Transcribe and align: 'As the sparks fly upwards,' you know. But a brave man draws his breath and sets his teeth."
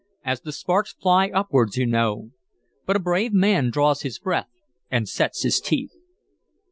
'As 0.25 0.41
the 0.41 0.51
sparks 0.51 0.93
fly 0.93 1.29
upwards,' 1.31 1.77
you 1.77 1.85
know. 1.85 2.31
But 2.87 2.95
a 2.95 2.99
brave 2.99 3.33
man 3.33 3.69
draws 3.69 4.01
his 4.01 4.17
breath 4.17 4.49
and 4.89 5.07
sets 5.07 5.43
his 5.43 5.59
teeth." 5.61 5.93